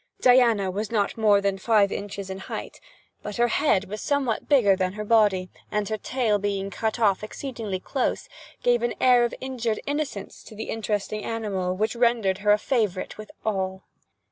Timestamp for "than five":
1.41-1.91